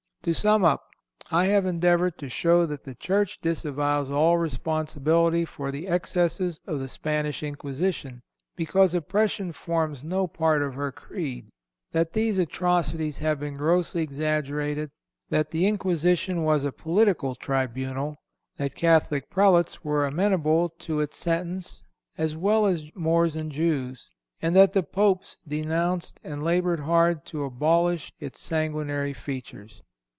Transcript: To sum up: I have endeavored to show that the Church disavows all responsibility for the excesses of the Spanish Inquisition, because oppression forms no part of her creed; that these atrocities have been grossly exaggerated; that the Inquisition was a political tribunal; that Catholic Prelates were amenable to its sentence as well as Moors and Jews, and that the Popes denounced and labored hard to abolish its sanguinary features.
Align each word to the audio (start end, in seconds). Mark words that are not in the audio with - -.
To 0.25 0.35
sum 0.35 0.63
up: 0.63 0.83
I 1.31 1.47
have 1.47 1.65
endeavored 1.65 2.19
to 2.19 2.29
show 2.29 2.67
that 2.67 2.83
the 2.83 2.93
Church 2.93 3.39
disavows 3.41 4.11
all 4.11 4.37
responsibility 4.37 5.45
for 5.45 5.71
the 5.71 5.87
excesses 5.87 6.59
of 6.67 6.79
the 6.79 6.87
Spanish 6.87 7.41
Inquisition, 7.41 8.21
because 8.55 8.93
oppression 8.93 9.51
forms 9.51 10.03
no 10.03 10.27
part 10.27 10.61
of 10.61 10.75
her 10.75 10.91
creed; 10.91 11.49
that 11.91 12.13
these 12.13 12.37
atrocities 12.37 13.17
have 13.17 13.39
been 13.39 13.57
grossly 13.57 14.03
exaggerated; 14.03 14.91
that 15.31 15.49
the 15.49 15.65
Inquisition 15.65 16.43
was 16.43 16.63
a 16.65 16.71
political 16.71 17.33
tribunal; 17.33 18.17
that 18.57 18.75
Catholic 18.75 19.27
Prelates 19.31 19.83
were 19.83 20.05
amenable 20.05 20.69
to 20.81 20.99
its 20.99 21.17
sentence 21.17 21.81
as 22.15 22.35
well 22.35 22.67
as 22.67 22.83
Moors 22.93 23.35
and 23.35 23.51
Jews, 23.51 24.07
and 24.39 24.55
that 24.55 24.73
the 24.73 24.83
Popes 24.83 25.37
denounced 25.47 26.19
and 26.23 26.43
labored 26.43 26.81
hard 26.81 27.25
to 27.25 27.43
abolish 27.43 28.13
its 28.19 28.39
sanguinary 28.39 29.13
features. 29.13 29.81